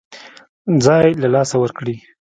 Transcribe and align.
ځای 0.85 1.07
له 1.21 1.27
لاسه 1.35 1.55
ورکړي. 1.59 1.95